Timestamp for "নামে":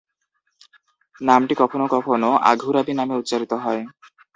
2.99-3.15